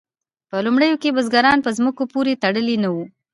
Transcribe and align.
په 0.49 0.57
لومړیو 0.65 0.99
کې 1.01 1.15
بزګران 1.17 1.57
په 1.65 1.71
ځمکو 1.77 2.03
پورې 2.13 2.39
تړلي 2.43 2.75
نه 2.83 2.89
وو. 2.93 3.05